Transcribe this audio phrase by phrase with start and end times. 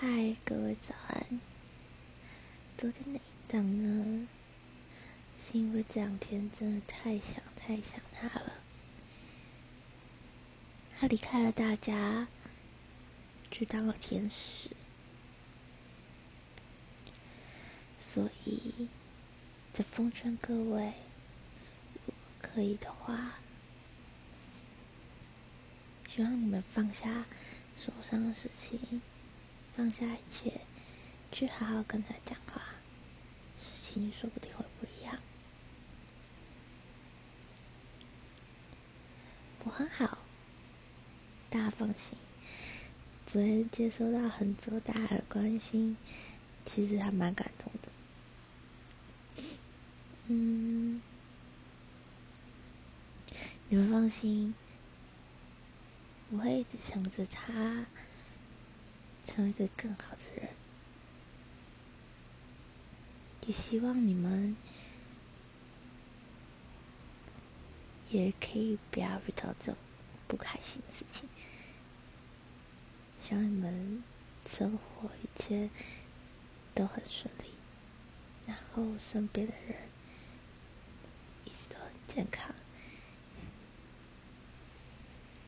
[0.00, 1.40] 嗨，各位早安。
[2.76, 4.28] 昨天的一档呢，
[5.36, 8.52] 是因为这两天真的太想太想他了。
[10.96, 12.28] 他离开了大家，
[13.50, 14.70] 去当了天使，
[17.98, 18.88] 所以
[19.72, 20.92] 在奉劝各位，
[21.94, 23.40] 如果可以的话，
[26.08, 27.26] 希望你们放下
[27.76, 29.02] 手上的事情。
[29.78, 30.62] 放下一切，
[31.30, 32.60] 去好好跟他讲话，
[33.62, 35.16] 事情说不定会不一样。
[39.62, 40.18] 我很好，
[41.48, 42.18] 大家放心。
[43.24, 45.96] 昨天接收到很多大家的关心，
[46.64, 47.88] 其实还蛮感动的。
[50.26, 51.00] 嗯，
[53.68, 54.56] 你们放心，
[56.30, 57.86] 我会一直想着他。
[59.28, 60.48] 成为一个更好的人，
[63.46, 64.56] 也希望你们
[68.08, 69.76] 也可以不要遇到这种
[70.26, 71.28] 不开心的事情。
[73.22, 74.02] 希望你们
[74.46, 75.68] 生活一切
[76.74, 77.50] 都很顺利，
[78.46, 79.76] 然后身边的人
[81.44, 82.54] 一直都很健康。